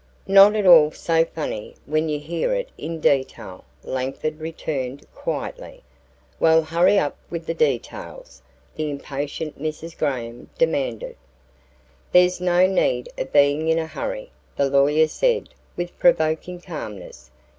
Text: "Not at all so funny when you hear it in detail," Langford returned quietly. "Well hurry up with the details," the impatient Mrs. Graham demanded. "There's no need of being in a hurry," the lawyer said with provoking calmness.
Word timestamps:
"Not 0.25 0.55
at 0.55 0.65
all 0.65 0.89
so 0.89 1.23
funny 1.25 1.75
when 1.85 2.09
you 2.09 2.19
hear 2.19 2.55
it 2.55 2.69
in 2.75 2.99
detail," 2.99 3.65
Langford 3.83 4.39
returned 4.39 5.05
quietly. 5.13 5.83
"Well 6.39 6.63
hurry 6.63 6.97
up 6.97 7.17
with 7.29 7.45
the 7.45 7.53
details," 7.53 8.41
the 8.75 8.89
impatient 8.89 9.61
Mrs. 9.61 9.95
Graham 9.95 10.49
demanded. 10.57 11.17
"There's 12.11 12.41
no 12.41 12.65
need 12.65 13.09
of 13.15 13.31
being 13.31 13.67
in 13.67 13.77
a 13.77 13.85
hurry," 13.85 14.31
the 14.55 14.71
lawyer 14.71 15.07
said 15.07 15.49
with 15.77 15.99
provoking 15.99 16.61
calmness. 16.61 17.29